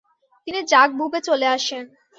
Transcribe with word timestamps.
তিনি 0.47 0.59
জাগবুবে 0.71 1.19
চলে 1.27 1.47
আসেন। 1.55 1.83